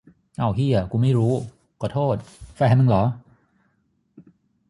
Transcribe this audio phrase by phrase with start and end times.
[0.37, 1.31] เอ้าเหี้ย กูไม่รู้
[1.81, 2.15] ขอโทษ
[2.55, 3.03] แฟนมึงเหรอ